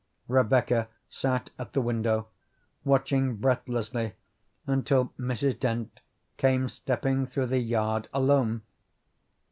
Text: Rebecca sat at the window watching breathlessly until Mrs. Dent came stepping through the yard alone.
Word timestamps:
Rebecca 0.27 0.87
sat 1.11 1.51
at 1.59 1.73
the 1.73 1.81
window 1.81 2.25
watching 2.83 3.35
breathlessly 3.35 4.13
until 4.65 5.13
Mrs. 5.19 5.59
Dent 5.59 5.99
came 6.37 6.69
stepping 6.69 7.27
through 7.27 7.45
the 7.45 7.59
yard 7.59 8.07
alone. 8.11 8.63